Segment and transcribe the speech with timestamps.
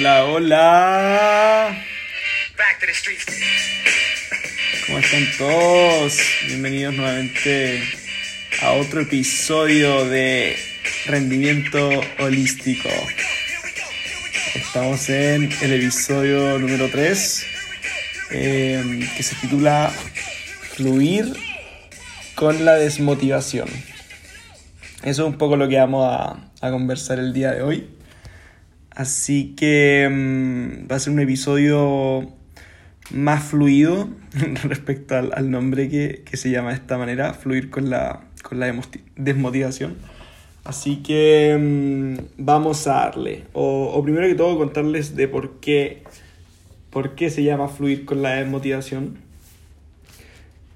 [0.00, 1.84] Hola, hola.
[4.86, 6.18] ¿Cómo están todos?
[6.46, 7.82] Bienvenidos nuevamente
[8.62, 10.56] a otro episodio de
[11.04, 12.88] Rendimiento Holístico.
[14.54, 17.46] Estamos en el episodio número 3
[18.30, 19.92] eh, que se titula
[20.76, 21.30] Fluir
[22.36, 23.68] con la desmotivación.
[25.02, 27.99] Eso es un poco lo que vamos a conversar el día de hoy.
[28.90, 32.28] Así que mm, va a ser un episodio
[33.10, 34.08] más fluido
[34.64, 38.60] respecto al, al nombre que, que, se llama de esta manera, fluir con la, con
[38.60, 38.72] la
[39.16, 39.96] desmotivación.
[40.64, 43.44] Así que mmm, vamos a darle.
[43.52, 46.02] O, o, primero que todo contarles de por qué,
[46.90, 49.18] por qué se llama fluir con la desmotivación.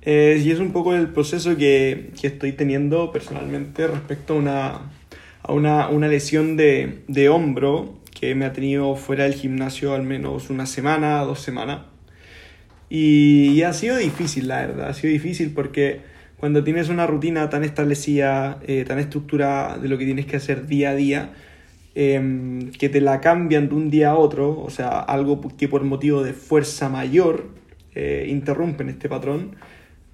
[0.02, 4.80] Eh, y es un poco el proceso que, que estoy teniendo personalmente respecto a una,
[5.42, 7.94] a una, una lesión de, de hombro
[8.24, 11.82] que me ha tenido fuera del gimnasio al menos una semana, dos semanas.
[12.88, 16.00] Y, y, ha sido difícil, la verdad, ha sido difícil porque
[16.36, 20.66] cuando tienes una rutina tan establecida, eh, tan estructurada de lo que tienes que hacer
[20.66, 21.32] día a día,
[21.94, 25.82] eh, que te la cambian de un día a otro, o sea, algo que por
[25.84, 27.48] motivo de fuerza mayor
[27.94, 29.56] eh, interrumpen este patrón,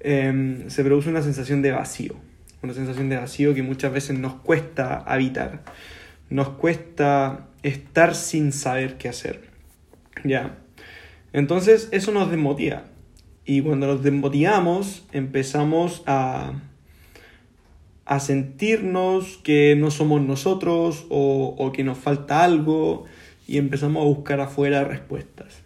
[0.00, 2.14] em, se produce una sensación de vacío,
[2.62, 5.64] una sensación de vacío que muchas veces nos cuesta habitar,
[6.28, 9.48] nos cuesta estar sin saber qué hacer.
[10.24, 10.58] ¿Ya?
[11.32, 12.84] Entonces eso nos desmotiva.
[13.44, 16.52] Y cuando nos desmotivamos empezamos a,
[18.04, 23.04] a sentirnos que no somos nosotros o, o, que nos falta algo
[23.46, 25.62] y empezamos a buscar afuera respuestas.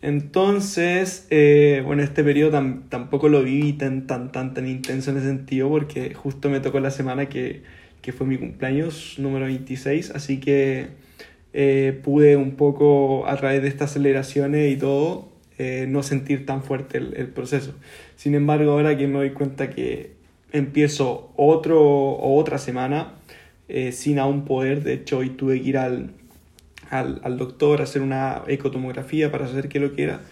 [0.00, 5.18] Entonces, eh, bueno, este periodo tam, tampoco lo viví tan, tan, tan, tan intenso en
[5.18, 7.62] ese sentido porque justo me tocó la semana que,
[8.02, 10.88] que fue mi cumpleaños número 26, así que
[11.54, 16.62] eh, pude un poco a través de estas aceleraciones y todo eh, no sentir tan
[16.62, 17.74] fuerte el, proceso.
[18.16, 20.12] Sin embargo, ahora que me doy cuenta que
[20.50, 23.14] empiezo otro o otra semana
[23.68, 26.10] eh, sin aún poder, de hecho hoy tuve que ir al,
[26.90, 30.22] al, al, doctor a hacer una ecotomografía para saber qué lo que era.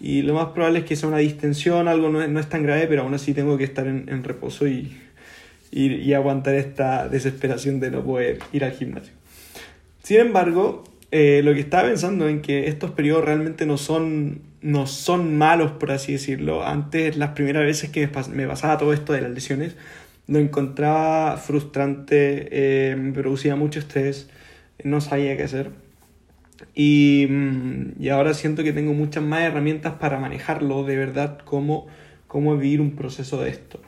[0.00, 2.62] Y lo más probable es que sea una distensión, algo no es, no es tan
[2.62, 4.90] grave, pero aún así tengo que estar en reposo y,
[5.72, 9.14] y, aguantar esta desesperación de no poder ir al gimnasio.
[10.02, 14.86] Sin embargo, eh, lo que estaba pensando en que estos periodos realmente no son, no
[14.86, 16.64] son malos, por así decirlo.
[16.64, 19.74] Antes, las primeras veces que me pasaba todo esto de las lesiones,
[20.28, 24.28] lo encontraba frustrante, eh, me producía mucho estrés,
[24.84, 25.70] no sabía qué hacer.
[26.74, 27.28] Y,
[27.98, 31.86] y, ahora siento que tengo muchas más herramientas para manejarlo de verdad, cómo,
[32.28, 33.80] cómo vivir un proceso de esto.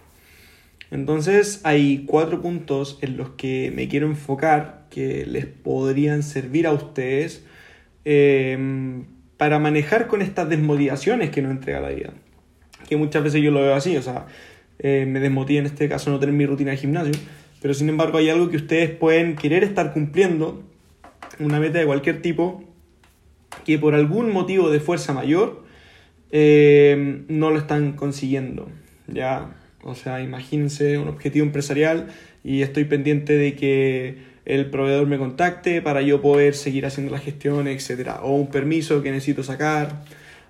[0.94, 6.72] Entonces hay cuatro puntos en los que me quiero enfocar que les podrían servir a
[6.72, 7.44] ustedes
[8.04, 9.02] eh,
[9.36, 12.14] para manejar con estas desmotivaciones que nos entrega la vida.
[12.88, 14.26] Que muchas veces yo lo veo así, o sea,
[14.78, 17.14] eh, me desmotiva en este caso no tener mi rutina de gimnasio,
[17.60, 20.62] pero sin embargo hay algo que ustedes pueden querer estar cumpliendo,
[21.40, 22.62] una meta de cualquier tipo,
[23.64, 25.64] que por algún motivo de fuerza mayor
[26.30, 28.68] eh, no lo están consiguiendo.
[29.08, 32.08] Ya o sea, imagínense un objetivo empresarial
[32.42, 37.18] y estoy pendiente de que el proveedor me contacte para yo poder seguir haciendo la
[37.18, 38.12] gestión, etc.
[38.22, 40.04] O un permiso que necesito sacar,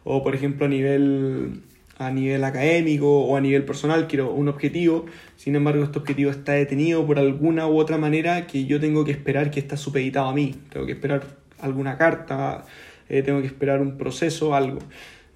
[0.05, 1.63] o por ejemplo a nivel,
[1.99, 5.07] a nivel académico o a nivel personal quiero un objetivo,
[5.37, 9.13] sin embargo este objetivo está detenido por alguna u otra manera que yo tengo que
[9.13, 11.25] esperar que está supeditado a mí, tengo que esperar
[11.61, 12.65] alguna carta,
[13.09, 14.79] eh, tengo que esperar un proceso, algo.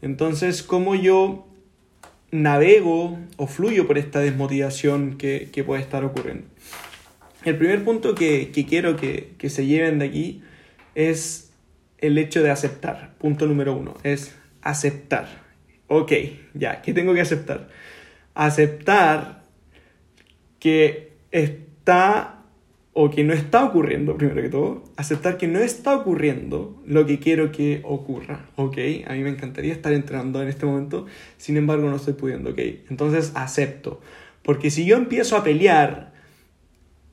[0.03, 1.49] Entonces, ¿cómo yo
[2.31, 6.47] navego o fluyo por esta desmotivación que, que puede estar ocurriendo.
[7.45, 10.43] El primer punto que, que quiero que, que, se lleven de aquí
[10.95, 11.53] es
[11.99, 13.15] el hecho de aceptar.
[13.19, 15.29] Punto número uno, es aceptar.
[15.87, 16.13] Ok,
[16.55, 17.69] ya, ¿qué tengo que aceptar?
[18.35, 19.43] Aceptar
[20.59, 22.38] que está
[23.01, 27.21] o que no está ocurriendo, primero que todo, aceptar que no está ocurriendo lo que
[27.21, 28.77] quiero que ocurra, ¿ok?
[29.07, 31.07] A mí me encantaría estar entrenando en este momento,
[31.37, 32.59] sin embargo no estoy pudiendo, ¿ok?
[32.91, 34.01] Entonces acepto,
[34.43, 36.13] porque si yo empiezo a pelear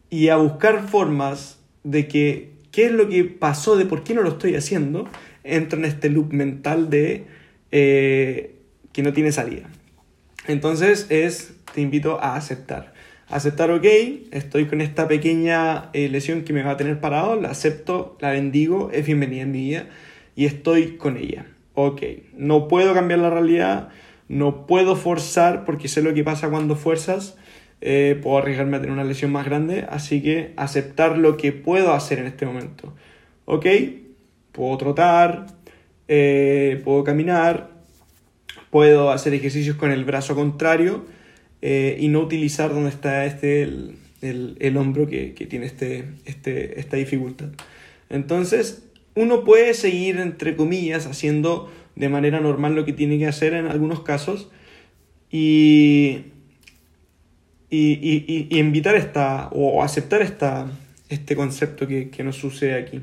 [0.09, 4.23] y a buscar formas de que qué es lo que pasó, de por qué no
[4.23, 5.07] lo estoy haciendo,
[5.43, 7.25] entro en este loop mental de
[7.69, 8.55] eh,
[8.91, 9.69] que no tiene salida.
[10.47, 12.94] Entonces es, te invito a aceptar
[13.35, 13.85] aceptar, ok,
[14.31, 18.31] estoy con esta pequeña eh, lesión que me va a tener parado, la acepto, la
[18.31, 19.87] bendigo, es bienvenida en mi vida
[20.35, 21.45] y estoy con ella.
[21.73, 22.01] Ok,
[22.35, 23.89] no puedo cambiar la realidad,
[24.27, 27.37] no puedo forzar porque sé lo que pasa cuando fuerzas,
[27.81, 31.93] eh, puedo arriesgarme a tener una lesión más grande, así que aceptar lo que puedo
[31.93, 32.93] hacer en este momento.
[33.45, 33.65] Ok,
[34.55, 35.47] Puedo trotar,
[36.07, 37.71] eh, puedo caminar,
[38.69, 41.03] puedo hacer ejercicios con el brazo contrario
[41.67, 43.63] eh, y no utilizar donde está este,
[44.21, 47.47] el, hombro que, tiene este, este, esta dificultad.
[48.07, 48.83] Entonces,
[49.15, 53.65] uno puede seguir, entre comillas, haciendo de manera normal lo que tiene que hacer en
[53.65, 54.47] algunos casos
[55.31, 56.25] y,
[57.71, 60.71] y, invitar esta o aceptar esta,
[61.09, 63.01] este concepto que, que nos sucede aquí.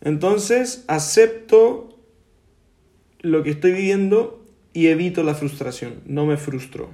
[0.00, 1.94] Entonces, acepto
[3.20, 4.42] lo que estoy viviendo
[4.72, 6.88] y evito la frustración, no me frustro,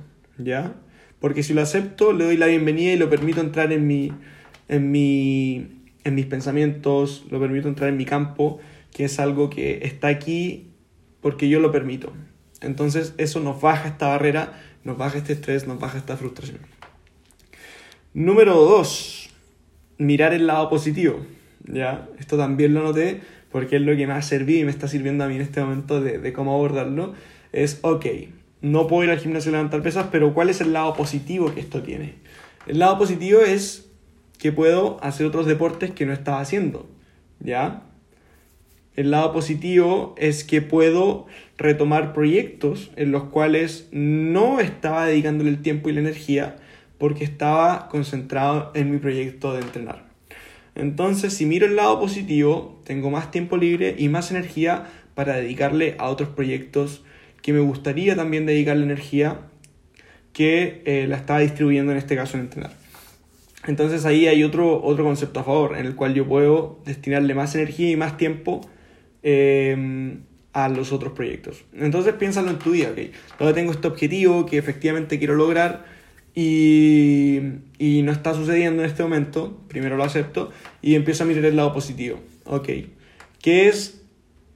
[0.44, 0.74] ¿ya?
[1.20, 4.12] Porque si lo acepto, le doy la bienvenida y lo permito entrar en mi,
[4.68, 8.58] en mi en mis pensamientos, lo permito entrar en mi campo,
[8.92, 10.68] que es algo que está aquí
[11.20, 12.12] porque yo lo permito.
[12.60, 16.58] Entonces eso nos baja esta barrera, nos baja este estrés, nos baja esta frustración.
[18.12, 19.30] Número dos,
[19.98, 21.24] mirar el lado positivo.
[21.64, 22.08] ¿ya?
[22.18, 23.20] Esto también lo noté
[23.52, 25.60] porque es lo que me ha servido y me está sirviendo a mí en este
[25.60, 27.14] momento de, de cómo abordarlo.
[27.52, 28.06] Es, ok,
[28.62, 31.60] no puedo ir al gimnasio a levantar pesas, pero ¿cuál es el lado positivo que
[31.60, 32.14] esto tiene?
[32.66, 33.88] El lado positivo es
[34.38, 36.88] que puedo hacer otros deportes que no estaba haciendo,
[37.40, 37.82] ¿ya?
[38.96, 41.26] El lado positivo es que puedo
[41.56, 46.56] retomar proyectos en los cuales no estaba dedicándole el tiempo y la energía
[46.98, 50.04] porque estaba concentrado en mi proyecto de entrenar.
[50.74, 55.96] Entonces, si miro el lado positivo, tengo más tiempo libre y más energía para dedicarle
[55.98, 57.02] a otros proyectos
[57.42, 59.40] que me gustaría también dedicarle energía
[60.32, 62.72] que eh, la estaba distribuyendo en este caso en entrenar.
[63.66, 67.54] Entonces ahí hay otro, otro concepto a favor, en el cual yo puedo destinarle más
[67.54, 68.62] energía y más tiempo
[69.22, 70.20] em,
[70.52, 71.64] a los otros proyectos.
[71.74, 72.98] Entonces piénsalo en tu día, ok.
[73.38, 75.84] Donde tengo este objetivo que efectivamente quiero lograr
[76.34, 77.40] y,
[77.78, 80.50] y, no está sucediendo en este momento, primero lo acepto
[80.80, 82.68] y empiezo a mirar el lado positivo, ok.
[83.42, 84.00] ¿Qué es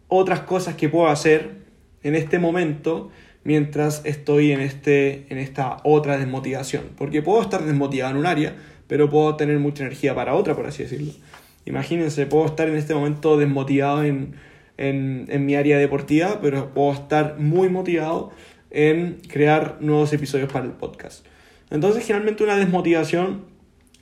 [0.09, 1.64] otras cosas que puedo hacer
[2.05, 3.11] en este momento
[3.43, 6.85] mientras estoy en, este, en esta otra desmotivación?
[6.97, 8.55] Porque puedo estar desmotivado en un área,
[8.87, 11.13] pero puedo tener mucha energía para otra, por así decirlo.
[11.67, 14.35] Imagínense, puedo estar en este momento desmotivado en,
[14.77, 18.31] en, mi área deportiva, pero puedo estar muy motivado
[18.71, 21.25] en crear nuevos episodios para el podcast.
[21.71, 23.45] Entonces, generalmente una desmotivación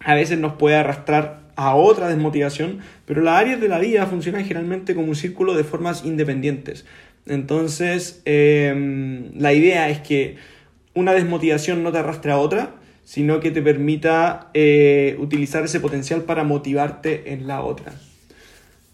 [0.00, 4.44] a veces nos puede arrastrar a otra desmotivación, pero las áreas de la vida funcionan
[4.44, 6.84] generalmente como un círculo de formas independientes.
[7.26, 10.36] Entonces, em, la idea es que
[10.94, 12.74] una desmotivación no te arrastre a otra,
[13.04, 17.92] sino que te permita eh, utilizar ese potencial para motivarte en la otra.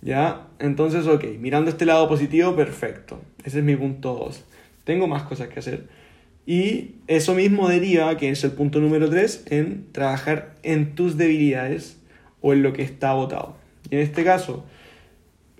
[0.00, 0.46] ¿Ya?
[0.58, 3.20] Entonces, ok, mirando este lado positivo, perfecto.
[3.44, 4.44] Ese es mi punto 2.
[4.84, 5.86] Tengo más cosas que hacer.
[6.46, 11.98] Y eso mismo deriva, que es el punto número 3, en trabajar en tus debilidades
[12.40, 13.56] o en lo que está agotado.
[13.90, 14.64] Y en este caso,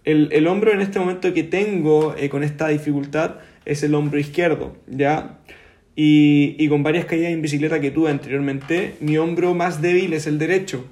[0.08, 4.18] el, el hombro en este momento que tengo eh, con esta dificultad es el hombro
[4.18, 5.38] izquierdo, ¿ya?
[5.94, 10.38] Y, con varias caídas en bicicleta que tuve anteriormente, mi hombro más débil es el
[10.38, 10.86] derecho,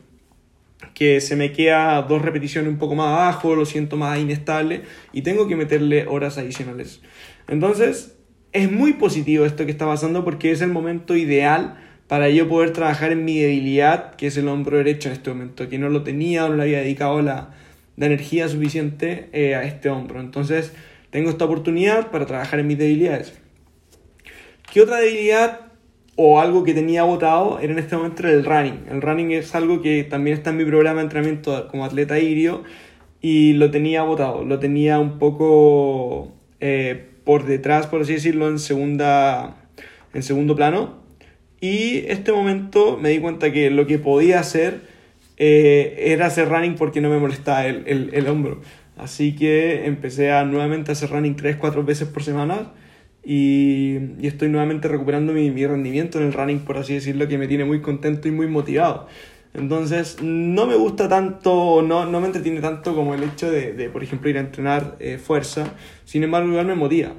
[0.92, 4.82] que se me queda dos repeticiones un poco más abajo, lo siento más inestable
[5.14, 7.00] y tengo que meterle horas adicionales.
[7.48, 8.18] Entonces,
[8.52, 12.72] es muy positivo esto que está pasando porque es el momento ideal para yo poder
[12.72, 16.02] trabajar en mi debilidad, que es el hombro derecho en este momento, que no lo
[16.02, 17.54] tenía no le había dedicado la,
[18.04, 20.20] energía suficiente eh, a este hombro.
[20.20, 20.74] Entonces,
[21.10, 23.32] tengo esta oportunidad para trabajar en mis debilidades.
[24.70, 25.60] ¿Qué otra debilidad
[26.16, 28.84] o algo que tenía votado era en este momento el running?
[28.90, 32.64] El running es algo que también está en mi programa de entrenamiento como atleta híbrido
[33.22, 38.58] y lo tenía votado, lo tenía un poco eh, por detrás, por así decirlo, en,
[38.58, 39.56] segunda,
[40.12, 40.96] en segundo plano.
[41.60, 44.82] Y este momento me di cuenta que lo que podía hacer
[45.36, 48.60] eh, era hacer running porque no me molestaba el, el, el hombro.
[48.96, 52.72] Así que empecé a nuevamente hacer running 3-4 veces por semana
[53.26, 57.48] y, estoy nuevamente recuperando mi, mi, rendimiento en el running, por así decirlo, que me
[57.48, 59.08] tiene muy contento y muy motivado.
[59.52, 63.88] Entonces, no me gusta tanto, no, no me entretiene tanto como el hecho de, de
[63.88, 65.72] por ejemplo, ir a entrenar eh, fuerza.
[66.04, 67.14] Sin embargo, igual me motiva.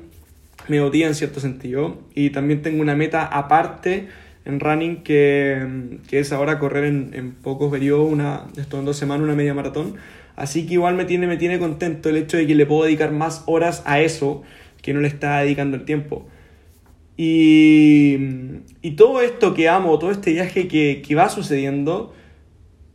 [0.70, 1.98] Me motiva en cierto sentido.
[2.16, 4.08] Y también tengo una meta aparte
[4.48, 8.96] en running que, que es ahora correr en, en pocos periodos, una, esto en dos
[8.96, 9.96] semanas, una media maratón.
[10.38, 13.12] Así que igual me tiene, me tiene contento el hecho de que le puedo dedicar
[13.12, 14.44] más horas a eso
[14.82, 16.28] que no le está dedicando el tiempo.
[17.18, 18.18] Y,
[18.82, 22.14] y todo esto que amo, todo este viaje que, que va sucediendo,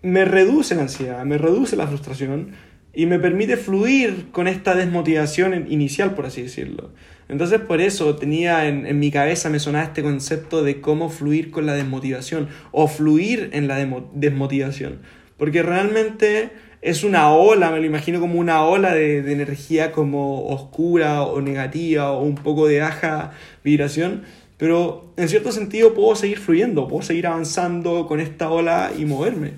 [0.00, 2.52] me reduce la ansiedad, me reduce la frustración
[2.94, 6.92] y me permite fluir con esta desmotivación inicial, por así decirlo.
[7.32, 11.50] Entonces por eso tenía en, en, mi cabeza, me sonaba este concepto de cómo fluir
[11.50, 15.00] con la desmotivación o fluir en la desmotivación.
[15.38, 16.50] Porque realmente
[16.82, 22.10] es una ola, me lo imagino como una ola de, energía como oscura o negativa
[22.12, 23.32] o un poco de baja
[23.64, 24.24] vibración,
[24.58, 29.52] pero en cierto sentido puedo seguir fluyendo, puedo seguir avanzando con esta ola y moverme.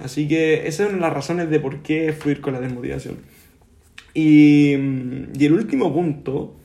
[0.00, 3.18] Así que esa es una de las razones de por qué fluir con la desmotivación.
[4.14, 6.56] Y, y el último punto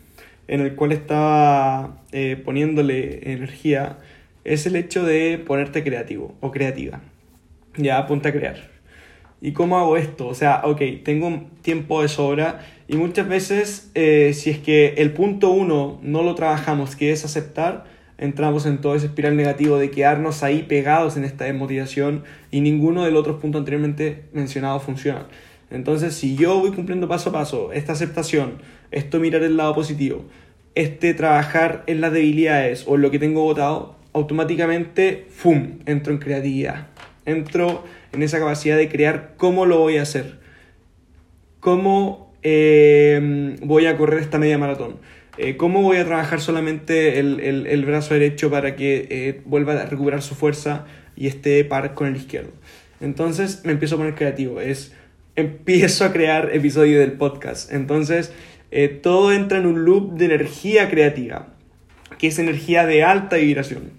[0.48, 3.98] en el cual estaba eh, poniéndole energía
[4.44, 7.02] es el hecho de ponerte creativo o creativa.
[7.76, 8.78] Ya, ponte a crear.
[9.42, 10.28] ¿Y cómo hago esto?
[10.28, 15.12] O sea, ok, tengo tiempo de sobra y muchas veces eh, si es que el
[15.12, 17.86] punto uno no lo trabajamos, que es aceptar,
[18.18, 23.04] entramos en todo ese espiral negativo de quedarnos ahí pegados en esta desmotivación y ninguno
[23.04, 25.28] de los otros puntos anteriormente mencionados funciona.
[25.70, 30.26] Entonces, si yo voy cumpliendo paso a paso esta aceptación, esto mirar el lado positivo,
[30.76, 36.20] este trabajar en las debilidades o en lo que tengo votado, automáticamente, ¡fum!, entro en
[36.20, 36.88] creatividad.
[37.26, 37.84] Entro
[38.14, 40.40] en esa capacidad de crear cómo lo voy a hacer.
[41.60, 44.98] Cómo eh, voy a correr esta media maratón.
[45.38, 50.22] Eh, cómo voy a trabajar solamente el, brazo derecho para que eh, vuelva a recuperar
[50.22, 52.52] su fuerza y esté par con el izquierdo.
[53.02, 54.62] Entonces me empiezo a poner creativo.
[54.62, 54.96] Es,
[55.38, 57.72] empiezo a crear episodios del podcast.
[57.72, 58.34] Entonces
[59.02, 61.54] todo entra en un loop de energía creativa,
[62.18, 63.92] que es energía de alta vibración.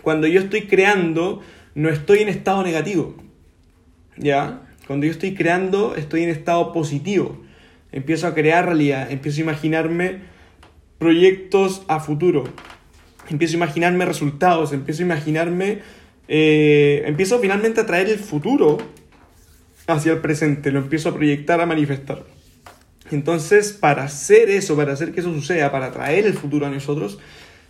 [0.00, 1.42] Cuando yo estoy creando,
[1.74, 3.16] no estoy en estado negativo.
[4.16, 4.62] ¿Ya?
[4.86, 7.42] Cuando yo estoy creando, estoy en estado positivo.
[7.92, 10.20] Empiezo a crear realidad, empiezo a imaginarme
[10.98, 12.44] proyectos a futuro.
[13.28, 15.78] Empiezo a imaginarme resultados, empiezo a imaginarme,
[16.28, 18.78] eh, empiezo finalmente a traer el futuro
[19.92, 22.24] hacia el presente, lo empiezo a proyectar, a manifestar.
[23.10, 27.18] Entonces, para hacer eso, para hacer que eso suceda, para traer el futuro a nosotros,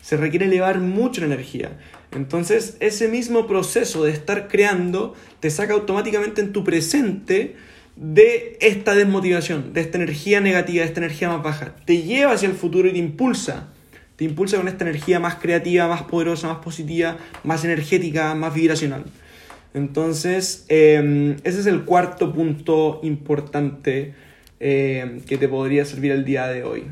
[0.02, 1.78] se requiere elevar mucho energía.
[2.12, 7.56] Entonces, ese mismo proceso de estar creando te saca automáticamente en tu presente
[7.96, 11.76] de esta desmotivación, de esta energía negativa, de esta energía más baja.
[11.84, 13.68] Te lleva hacia el futuro y te impulsa.
[14.16, 19.04] Te impulsa con esta energía más creativa, más poderosa, más positiva, más energética, más vibracional.
[19.74, 24.14] Entonces, em, ese es el cuarto punto importante
[24.58, 26.84] em, que te podría servir el día de hoy.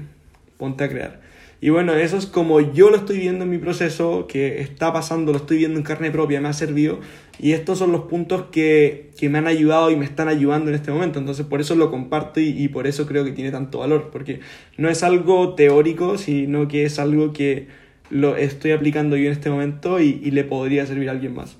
[0.56, 1.20] Ponte a crear.
[1.61, 5.32] Y bueno, eso es como yo lo estoy viendo en mi proceso, que está pasando,
[5.32, 7.00] lo estoy viendo en carne propia, me ha servido.
[7.40, 10.92] Y estos son los puntos que, me han ayudado y me están ayudando en este
[10.92, 11.18] momento.
[11.18, 14.11] Entonces por eso lo comparto y, por eso creo que tiene tanto valor.
[14.12, 14.40] Porque
[14.76, 17.66] no es algo teórico, sino que es algo que
[18.11, 21.56] lo estoy aplicando yo en este momento y, le podría servir a alguien más.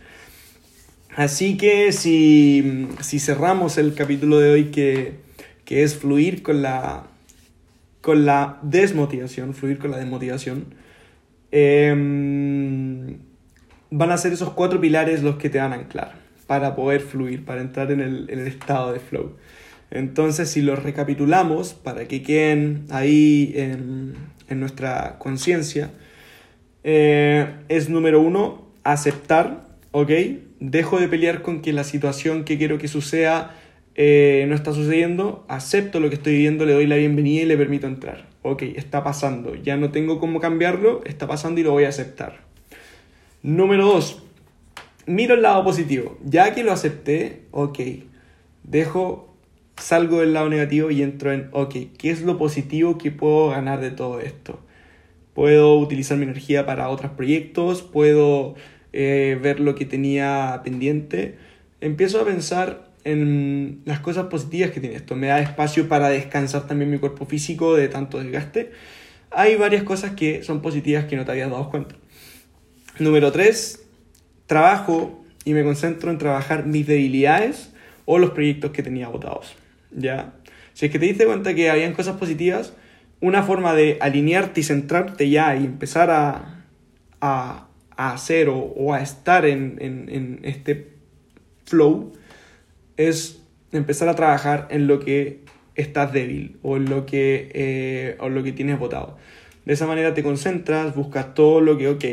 [1.19, 5.15] Así que si, si cerramos el capítulo de hoy que,
[5.65, 7.09] que es fluir con la,
[8.01, 10.67] con la desmotivación, fluir con la desmotivación,
[11.51, 13.19] em,
[13.91, 16.15] van a ser esos cuatro pilares los que te van a anclar
[16.47, 19.33] para poder fluir, para entrar en el, estado de flow.
[19.91, 24.15] Entonces, si los recapitulamos para que queden ahí en,
[24.61, 25.91] nuestra conciencia,
[26.85, 30.13] eh, es número uno, aceptar, ¿ok?
[30.61, 33.55] Dejo de pelear con que la situación que quiero que suceda
[34.01, 37.57] eh, no está sucediendo, acepto lo que estoy viviendo, le doy la bienvenida y le
[37.57, 38.29] permito entrar.
[38.43, 42.41] Ok, está pasando, ya no tengo cómo cambiarlo, está pasando y lo voy a aceptar.
[43.43, 44.23] Número dos,
[45.07, 46.17] miro el lado positivo.
[46.25, 47.79] Ya que lo acepté, ok,
[48.63, 49.35] dejo,
[49.77, 53.81] salgo del lado negativo y entro en, ok, ¿qué es lo positivo que puedo ganar
[53.81, 54.61] de todo esto?
[55.35, 58.55] Puedo utilizar mi energía para otros proyectos, puedo
[58.93, 61.37] eh, ver lo que tenía pendiente.
[61.81, 65.17] Empiezo a pensar en las cosas positivas que tiene esto.
[65.17, 68.73] Me da espacio para descansar también mi cuerpo físico de tanto desgaste.
[69.31, 71.95] Hay varias cosas que son positivas que no te habías dado cuenta.
[72.99, 73.85] Número 3.
[74.47, 77.73] Trabajo y me concentro en trabajar mis debilidades
[78.05, 79.55] o los proyectos que tenía votados.
[79.91, 80.35] ¿Ya?
[80.75, 82.73] Si es que te diste cuenta que habían cosas positivas,
[83.21, 86.65] una forma de alinearte y centrarte ya y empezar a,
[87.21, 87.68] a,
[87.99, 90.93] hacer o, a estar en, en, en este
[91.65, 92.13] flow
[92.97, 95.41] es empezar a trabajar en lo que
[95.75, 99.17] estás débil o en lo que, eh, o lo que tienes votado.
[99.65, 102.05] De esa manera te concentras, buscas todo lo que, ok,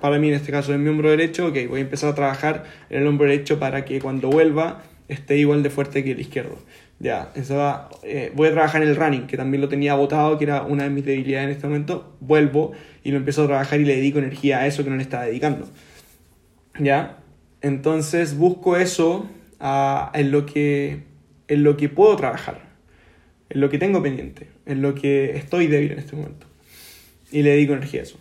[0.00, 2.64] para mí en este caso es mi hombro derecho, ok, voy a empezar a trabajar
[2.88, 6.56] en el hombro derecho para que cuando vuelva esté igual de fuerte que el izquierdo.
[7.04, 10.38] Ya, eso va, eh, voy a trabajar en el running, que también lo tenía votado,
[10.38, 12.16] que era una de mis debilidades en este momento.
[12.20, 15.02] Vuelvo y lo empiezo a trabajar y le dedico energía a eso que no le
[15.02, 15.68] estaba dedicando.
[16.78, 17.18] Ya,
[17.60, 19.28] entonces busco eso
[20.14, 21.02] en, lo que,
[21.46, 22.62] en lo que puedo trabajar,
[23.50, 26.46] en lo que tengo pendiente, en lo que estoy débil en este momento.
[27.30, 28.18] Y le dedico energía a eso.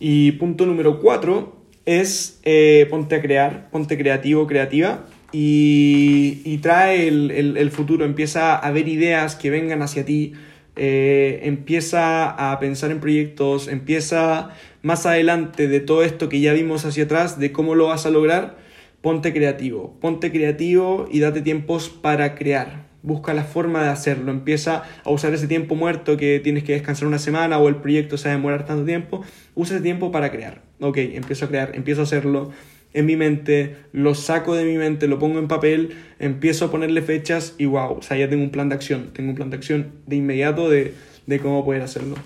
[0.00, 5.06] Y punto número cuatro es eh, ponte a crear, ponte creativo, creativa.
[5.32, 10.32] Y, trae el, futuro, empieza a ver ideas que vengan hacia ti,
[10.76, 14.50] eh, empieza a pensar en proyectos, empieza
[14.82, 18.10] más adelante de todo esto que ya vimos hacia atrás, de cómo lo vas a
[18.10, 18.58] lograr,
[19.02, 22.88] ponte creativo, ponte creativo y date tiempos para crear.
[23.02, 27.06] Busca la forma de hacerlo, empieza a usar ese tiempo muerto que tienes que descansar
[27.06, 30.30] una semana o el proyecto se va a demorar tanto tiempo, usa ese tiempo para
[30.30, 30.62] crear.
[30.80, 32.50] Ok, empiezo a crear, empiezo a hacerlo,
[32.94, 37.02] en mi mente, lo saco de mi mente, lo pongo en papel, empiezo a ponerle
[37.02, 39.56] fechas y wow, o sea, ya tengo un plan de acción, tengo un plan de
[39.56, 40.94] acción de inmediato de,
[41.42, 42.16] cómo poder hacerlo.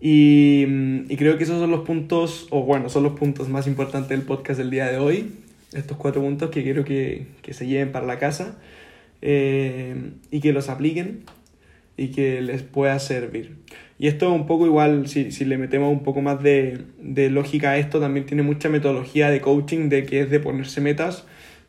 [0.00, 0.64] Y,
[1.16, 4.58] creo que esos son los puntos, o bueno, son los puntos más importantes del podcast
[4.58, 5.32] del día de hoy,
[5.72, 8.58] estos cuatro puntos que quiero que, se lleven para la casa
[9.22, 11.24] eh, y que los apliquen
[11.96, 13.56] y que les pueda servir.
[13.98, 17.70] Y esto un poco igual, si, si le metemos un poco más de, de, lógica
[17.70, 21.24] a esto, también tiene mucha metodología de coaching, de que es de ponerse metas,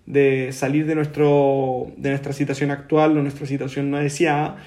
[0.05, 4.57] de salir de, nuestro, de nuestra situación actual o nuestra situación no deseada,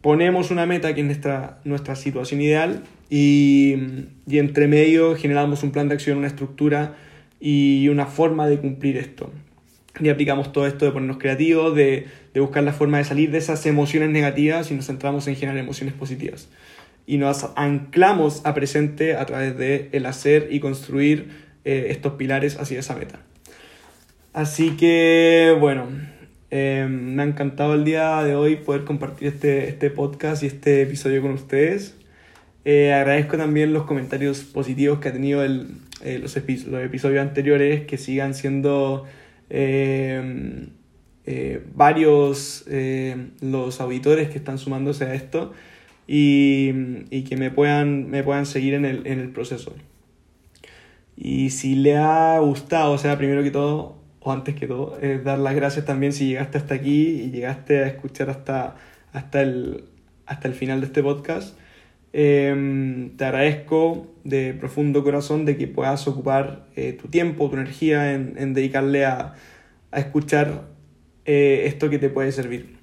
[0.00, 3.74] ponemos una meta que es nuestra, nuestra situación ideal y,
[4.28, 6.94] y entre medio generamos un plan de acción, una estructura
[7.40, 9.32] y una forma de cumplir esto.
[9.98, 13.38] Y aplicamos todo esto de ponernos creativos, de, de buscar la forma de salir de
[13.38, 16.48] esas emociones negativas y nos centramos en generar emociones positivas
[17.06, 22.58] y nos anclamos a presente a través de el hacer y construir eh, estos pilares
[22.58, 23.20] hacia esa meta.
[24.32, 25.86] Así que, bueno,
[26.50, 30.82] em, me ha encantado el día de hoy poder compartir este, este podcast y este
[30.82, 31.94] episodio con ustedes.
[32.64, 35.68] Eh, agradezco también los comentarios positivos que ha tenido el,
[36.02, 39.04] eh, los, los, episodios anteriores, que sigan siendo
[39.48, 40.70] em,
[41.74, 42.64] varios
[43.40, 45.52] los auditores que están sumándose a esto
[46.06, 49.74] y, que me puedan, me puedan seguir en el, en el proceso.
[51.16, 55.24] Y si le ha gustado, o sea, primero que todo, o antes que todo, es
[55.24, 58.76] dar las gracias también si llegaste hasta aquí y llegaste a escuchar hasta,
[59.12, 59.84] hasta, el,
[60.26, 61.58] hasta el final de este podcast.
[62.12, 68.14] Em, te agradezco de profundo corazón de que puedas ocupar eh, tu tiempo, tu energía
[68.14, 69.34] en, en dedicarle a,
[69.90, 70.62] a escuchar
[71.24, 72.75] eh, esto que te puede servir.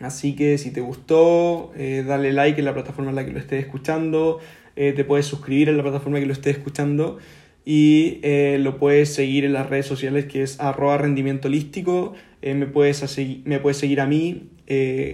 [0.00, 3.38] Así que si te gustó, eh, dale like en la plataforma en la que lo
[3.38, 4.40] estés escuchando,
[4.74, 7.18] eh, te puedes suscribir en la plataforma en que lo estés escuchando
[7.66, 12.14] y eh, lo puedes seguir en las redes sociales que es arroba rendimiento holístico.
[12.42, 14.48] me, puedes me puedes seguir a mí,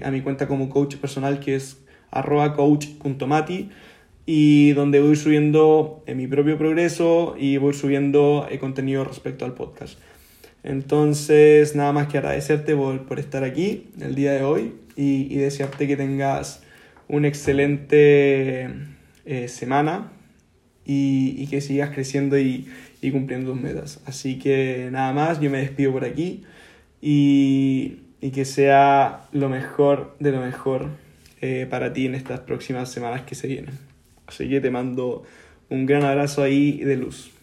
[0.03, 3.70] a mi cuenta como coach personal que es arroba coach.mati
[4.25, 9.99] y donde voy subiendo mi propio progreso y voy subiendo contenido respecto al podcast.
[10.67, 15.97] Entonces, nada más que agradecerte por, estar aquí el día de hoy y, desearte que
[15.97, 16.61] tengas
[17.07, 18.69] una excelente
[19.25, 20.11] eh, semana
[20.85, 22.67] y, que sigas creciendo y,
[23.13, 24.01] cumpliendo tus metas.
[24.07, 26.43] Así que nada más, yo me despido por aquí
[27.01, 28.03] y,
[28.35, 30.89] que sea lo mejor de lo mejor
[31.41, 33.79] eh, para ti en estas próximas semanas que se vienen.
[34.27, 35.23] Así que te mando
[35.69, 37.36] un gran abrazo ahí de luz.